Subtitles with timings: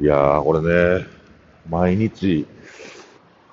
[0.00, 1.06] いやー、これね、
[1.70, 2.48] 毎日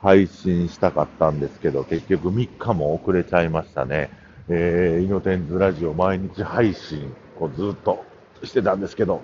[0.01, 4.09] 配信したかったんですけど、結局3日も遅れちゃいましたね。
[4.49, 8.03] えー、イノテンズラジオ毎日配信をずっと
[8.43, 9.21] してたんですけど、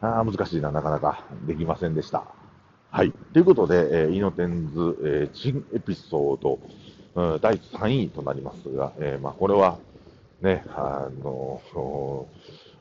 [0.00, 2.24] あー難しいな、なかなかできませんでした。
[2.90, 3.12] はい。
[3.34, 6.58] ということで、えー、イノテンズ、えー、新エピソード、
[7.16, 9.76] うん、第3位となりますが、えー、まあ、これは、
[10.40, 11.60] ね、あの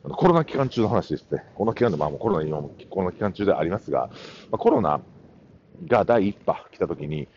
[0.10, 1.44] コロナ期間中の話ですね。
[1.56, 4.10] この期間で、まあ、もうコロナ、今もコロナ期間中でありますが、
[4.52, 5.02] まあ、コロナ
[5.88, 7.28] が第1波来た時に、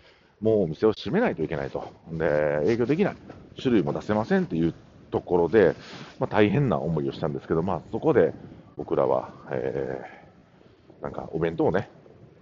[0.40, 1.92] もうお店を閉めないといけないと。
[2.12, 3.16] で、営業できない。
[3.60, 4.74] 種類も出せませんっていう
[5.10, 5.74] ところで、
[6.18, 8.32] まあ、大変な思いをしたんですけど、まあ、そこで
[8.76, 11.90] 僕らは、えー、なんかお弁当をね、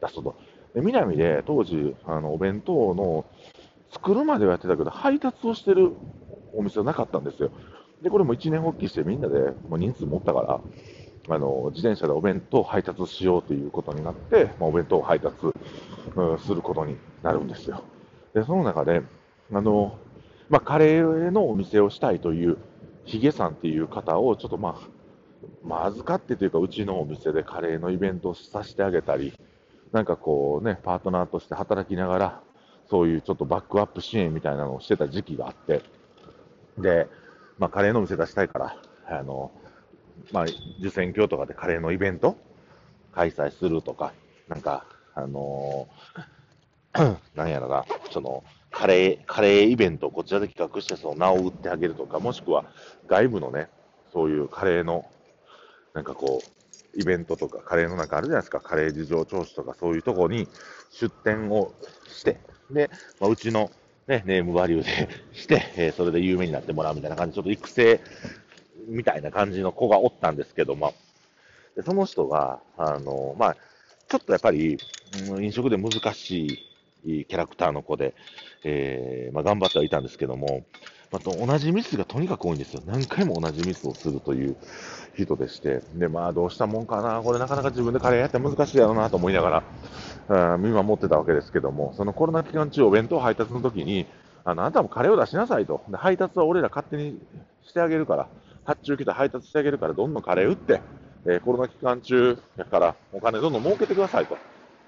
[0.01, 0.37] 出すと。
[0.75, 3.25] で南で当時、あのお弁当の
[3.91, 5.93] 作るまではやってたけど、配達をしてる
[6.53, 7.51] お店はなかったんですよ。
[8.07, 10.61] で、これも一年発起してみんなで、もう人数持ったから、
[11.29, 15.35] あの自転車でお弁当を配達しようということになって、まあ、お弁当を配達、
[16.15, 17.83] うん、することになるんですよ。
[18.33, 19.03] で、その中で、
[19.53, 19.99] あの、
[20.49, 22.59] まあ、カレーのお店をしたいという
[23.07, 24.89] ヒゲさんっていう方をちょっとまあ、
[25.65, 29.33] まあ、預かってというか、うちのお店でカレーのイベントをさせてあげたり、
[29.91, 32.41] なんかこうね、パートナーとして働きながら、
[32.89, 35.83] そういうちょっとバックアップ支援みたいなのをしてた時期があって、
[36.79, 37.09] で、
[37.59, 38.77] まあ、カレーの店出したいから、
[39.09, 39.51] あの、
[40.33, 40.45] まあ、
[40.81, 42.37] 受選挙とかでカレーのイベント
[43.13, 44.13] 開催するとか、
[44.49, 52.67] なんか、あのー、なんやろな、その、カレー、カレーイベントをこちらで企画して、その名を売ってあげるとか、もしくは
[53.07, 53.69] 外部のね、
[54.13, 55.07] そういうカレーの、
[55.95, 60.49] なんかこう、イベントとか、カレーのなんかあるじゃないですか、カレー事情聴取とか、そういうとこに
[60.91, 61.73] 出店を
[62.09, 62.39] して、
[62.71, 63.71] で、まあ、うちの、
[64.07, 68.01] ね、ネームバリューで して、えー、それで有名になってもらうみたいな感じ、ちょっと育成
[68.87, 70.95] みたいな感じの子がおったんですけども、
[71.75, 73.57] でその人が、あの、まあ、
[74.09, 74.79] ちょっとやっぱり、
[75.29, 76.67] うん、飲食で難し
[77.05, 78.15] いキャラクターの子で、
[78.65, 80.65] えー、まあ、頑張ってはいたんですけども、
[81.11, 82.83] まあ、同じミスがとにかく多いんですよ。
[82.87, 84.57] 何回も同じミスをするという
[85.17, 89.63] 人でして、で、まあ、どうしたもんかな、これなかなか自分でカレーやって難しいやろうなと思いながら、
[90.29, 94.07] うん、見守ってたわけですけども、そのコロナ期間中、お弁当配達の時に、
[94.45, 95.83] あのあなたもカレーを出しなさいと。
[95.89, 97.21] で配達は俺ら勝手に
[97.65, 98.29] してあげるから、
[98.65, 100.81] 発注来た配達してあげるから、どんどんカレー売って、
[101.25, 104.37] えー、コロナ期間中やから、お金どんどん儲けてくださいと。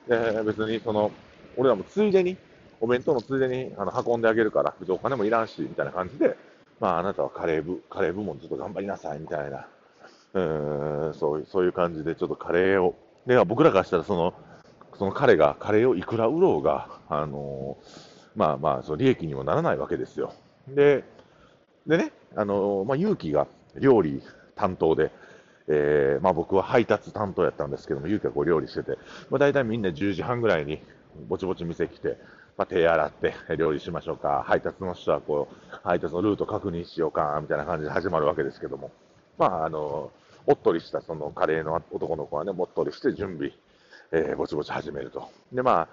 [0.08, 1.10] で別にその、
[1.56, 2.36] 俺らもついでに、
[2.80, 6.36] お弁当のついでにあの運んであげるから、別にお金もいらんし、みたいな感じで、
[6.80, 9.66] まあ、あなたはカレー部、カレー部門ちょっと頑張りなさい、みたいな、
[10.34, 12.94] うんそうそういう感じで、ちょっとカレーを、
[13.26, 14.34] で僕らからしたら、その、
[14.98, 17.78] その彼がカレーをいくら売ろうが、あの、
[18.34, 20.34] まあまあ、その利益にもならないわけですよ。
[20.68, 21.04] で、
[21.86, 24.22] でね、あの、まあ、勇気が料理
[24.56, 25.10] 担当で、
[25.68, 28.98] えー、まあ、僕は配達担当やったんですけども、勇気はこう料理してて、
[29.30, 30.82] まあ、大体みんな10時半ぐらいに
[31.28, 32.16] ぼちぼち店来て、
[32.56, 38.90] まあ、手洗って料理しましょうか、配達の人はこう配達のルート確認しようかみたいな感じで始まるわけですけども、
[39.38, 40.10] まあ、あの
[40.46, 43.52] おっとりしたそのカレーの男の子はね、もっとりして準備、
[44.12, 45.30] えー、ぼちぼち始めると。
[45.52, 45.88] で、まあ、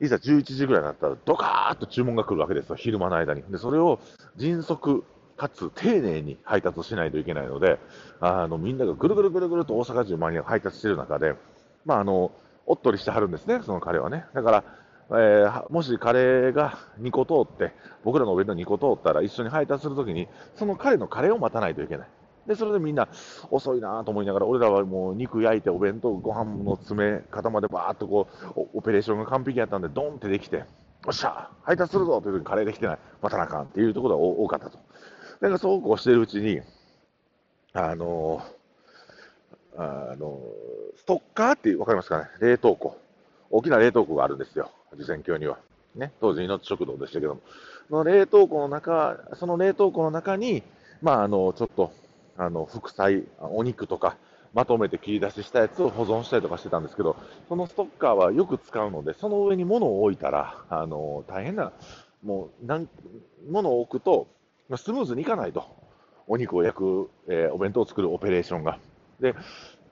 [0.00, 3.42] いざ11時ぐらいになったら、ドカーッと注文が来るわけですよ、昼間の間に。
[3.42, 4.00] で、それを
[4.36, 5.04] 迅速
[5.40, 7.78] かつ丁寧に配達しないといけないので、
[8.20, 11.34] あのみんながぐるぐるぐるぐると大阪中周りが配達している中で、
[11.86, 12.30] まあ、あの
[12.66, 14.26] おっとりしてはるんですね、そのカレーはね。
[14.34, 14.64] だから、
[15.10, 17.72] えー、もしカレーが2個通って、
[18.04, 22.08] 僕らのお弁当2個通ったら一緒に配達するときに、その彼のカレーを待たないといけない。
[22.50, 23.06] で、それでみんな
[23.52, 30.64] 遅いなと思いながら、俺らはもう肉焼いてお弁当、ご飯の詰め方までバーっとこう、オペレーションが完璧やったんで、ドンってできて、よ
[31.10, 32.98] っしゃ配達するぞという時にカレーできてない。
[33.22, 34.78] 待たなあかんっていうところが多かったと。
[35.40, 36.60] だかそうこうしてるうちに、
[37.72, 38.42] あの
[39.76, 40.40] あの
[40.96, 42.98] ストッカーって分かりますかね、冷凍庫、
[43.50, 45.56] 大きな冷凍庫があるんですよ、受選橋には。
[45.94, 47.40] ね、当時、命食堂でしたけども、
[47.88, 50.64] その冷凍庫の中、その冷凍庫の中に、
[51.00, 51.92] まあ、あのちょっと
[52.36, 54.16] あの副菜、お肉とか、
[54.52, 57.16] まとめて切り出ししたやつを保存したりとかしてたんですけど、
[57.48, 61.72] そのストッカーはよく使うので、その上に物を置いたら、あの大変な、
[62.22, 62.88] もうなん
[63.48, 64.28] 物を置くと、
[64.76, 65.64] スムーズにいかないと。
[66.26, 68.78] お肉を焼く、えー、お弁当を作るオペレーションが。
[69.20, 69.34] で、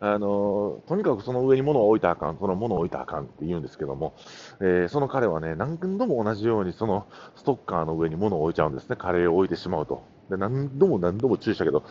[0.01, 4.15] あのとにかくその上に物を置いたらあかん、その物を置いたらあかんって言うんですけども、
[4.61, 10.05] えー、その彼はね、何度も同じようにそのストッカーの上に物を置いちゃうんですね、カレーを置いてしまうと。
[10.31, 11.85] で何度も何度も注意したけど、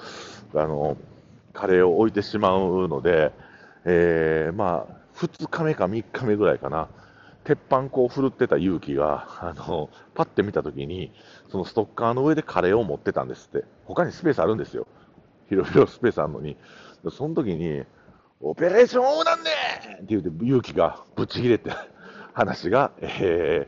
[0.53, 0.97] あの
[1.53, 3.31] カレーを置いてしまうので、
[3.85, 6.87] えー、まあ、2日目か3日目ぐらいかな、
[7.43, 11.11] 鉄板こう振るってた勇気が、あの、パッて見たときに、
[11.49, 13.65] そのストッカーの上でカレーを持ってたんですって。
[13.85, 14.85] 他にスペースあるんですよ。
[15.47, 16.57] 広々スペースあるのに。
[17.09, 17.83] その時に、
[18.41, 19.49] オペレーションオーなんで
[20.07, 21.71] 言うて、勇気がぶち切れて
[22.33, 23.67] 話が、え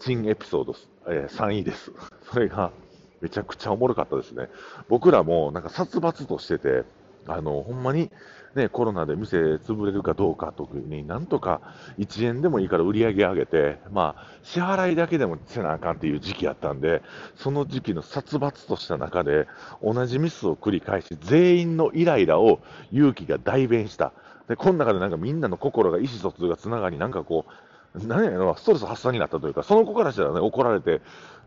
[0.00, 0.74] ー、珍エピソード、
[1.08, 1.92] えー、3位です。
[2.32, 2.72] それが、
[3.22, 4.48] めちゃくちゃおもろかったですね。
[4.88, 6.84] 僕らもなんか殺伐としてて、
[7.26, 8.10] あの、ほんまに、
[8.54, 11.60] ね、コロナで店潰れるかどうか特に、なんとか
[11.98, 17.00] 1円でもいいから売り上げ上げて、まあ、支払いだけでもせなあかんっていう時期やったんで、
[17.36, 19.46] その時期の殺伐とした中で、
[19.82, 22.60] 同じミスを繰り返し、全員のイライラを
[22.90, 24.12] 勇気が代弁した。
[24.48, 27.52] で、この中でなんかみんなの心が意思疎通がつながり、なんかこう、
[27.94, 31.02] 何やろ、ストレス発散になったというか、その子からしたらね、怒られて、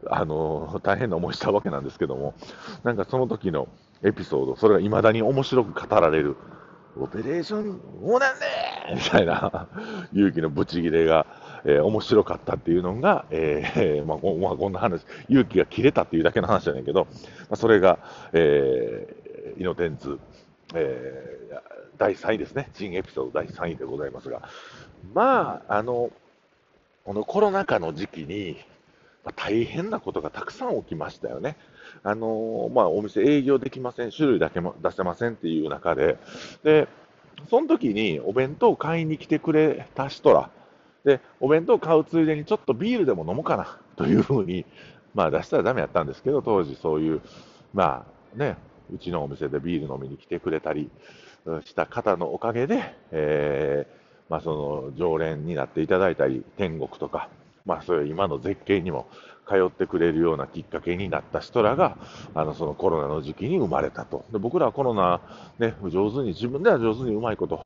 [0.07, 2.35] あの、大変な思いしたわけなんですけども、
[2.83, 3.67] なんかその時の
[4.03, 6.35] エピソード、それが未だに面白く語られる。
[6.97, 8.45] オペレーション、もうなんで
[8.95, 9.67] みたいな、
[10.13, 11.25] 勇気のブチギレが、
[11.65, 17.99] えー、面白かったっていうのが、えー、まあ、こまあ、こんな話、勇気が切れたっていうだけの話じゃないけど、まあ、それが、
[18.31, 20.19] えー、イノテンツ、
[20.73, 21.61] えー、
[21.97, 22.69] 第3位ですね。
[22.73, 24.43] 新エピソード第3位でございますが、
[25.13, 26.11] まあ、あの、
[27.05, 28.57] このコロナ禍の時期に、
[29.23, 31.55] まあ、大変なことがたくさん起きましたよね。
[32.03, 36.17] あのー、まあ、お店営業できません、種類だけも出せませんっていう中で、
[36.63, 36.87] で、
[37.47, 40.49] その時にお弁当を買いに来てくれた人ら、
[41.03, 44.65] で、お弁当を買うついでにちょっとビールでも飲もうかなというふうに、
[45.13, 47.21] まあ出したらダメやったんですけど、当時そういう、
[47.71, 48.03] ま
[48.35, 48.57] あね、
[48.91, 50.89] うちのお店でビール飲みに来てくれたり
[51.65, 57.29] した方のおかげで、えー、まあその常連になっていただいたり、天国とか、
[57.65, 59.07] まあそういう今の絶景にも
[59.47, 61.97] 通ってくれるようなきっかけになった人らが、
[62.33, 64.25] あの、そのコロナの時期に生まれたと。
[64.31, 65.21] で僕らはコロナ、
[65.59, 67.65] ね、上手に、自分では上手にうまいこと、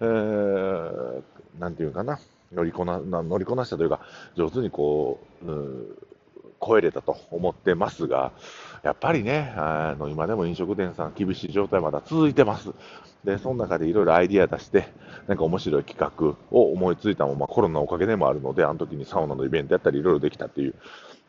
[0.00, 1.22] えー、
[1.58, 2.18] なんていうかな、
[2.52, 4.00] 乗りこな、乗りこなしたというか、
[4.36, 5.98] 上手にこう、うん
[6.60, 8.32] 超えれたと思ってますが、
[8.82, 12.70] やっぱりね、あの今でも飲食店さん、厳しい状態まだ続いてます。
[13.24, 14.88] で、その中でいろいろアイディア出して、
[15.26, 20.74] なんか面白い企画を思いついたのも、まあ、コロナのおかげでもあるので、あの時にサウナのイベントやったりいろいろできたっていう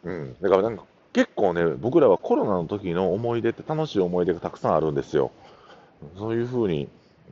[0.03, 0.35] うん。
[0.41, 5.31] だからなんか結構ね、僕らはコロナの時の思い出って楽しい思い出がたくさんあるんですよ。
[6.17, 6.87] そういうふうに、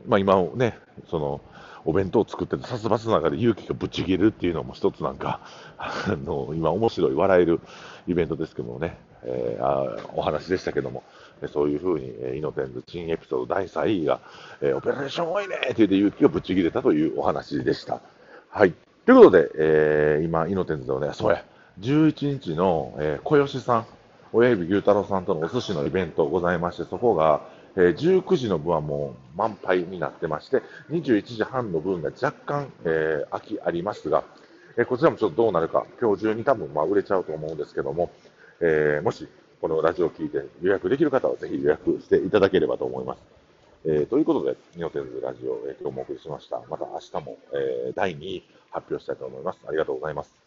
[0.08, 0.78] まあ今ね、
[1.10, 1.42] その、
[1.86, 5.40] お弁当を作ってて殺伐の中で勇気がぶち切るっていうのも一つなんか、
[5.78, 7.62] あの、今面白い、笑える
[8.08, 11.03] イベントですけどもね、えー、あお話でしたけども、
[11.51, 14.21] そういうふうに、えー、隕ノ天Z珍エピソード第3位が、
[14.62, 18.01] えー、オペレーション多いねって言って勇気がぶち切れたというお話でした。
[18.50, 18.74] はい。
[19.06, 21.44] ということで、えー、今、隕ノ天Zのね、そうや、
[21.79, 23.85] 11日の、えー、小吉さん、
[24.33, 27.41] 親指牛太郎さんとのお寿司のイベントございまして、そこが、
[27.75, 34.23] えー、19時の分はもう満杯になってまして、21時半の分が若干、えー、空きありますが、
[34.77, 38.12] え、こちらもちょっとどうなるか、今日中に多分まあ売れちゃうと思うんですけども、
[38.62, 39.27] えー、もし
[39.62, 43.21] このラジオを聞いて予約できる方はぜひ予約していただければと思います。
[43.86, 46.62] えー、ということで、ニオテンズラジオ、えー、今日もお送りしました。
[46.69, 49.59] また明日も、えー、第2位発表したいと思います。
[49.68, 50.46] ありがとうございます。